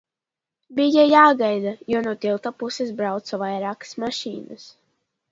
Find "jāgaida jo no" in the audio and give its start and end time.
1.09-2.13